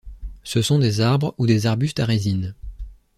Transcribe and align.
Ce 0.43 0.63
sont 0.63 0.79
des 0.79 0.99
arbres 0.99 1.35
ou 1.37 1.45
des 1.45 1.67
arbustes 1.67 1.99
à 1.99 2.05
résine. 2.05 2.55